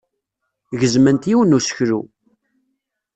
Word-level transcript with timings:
Gezment 0.79 1.23
yiwen 1.29 1.49
n 1.53 1.57
useklu. 1.57 2.01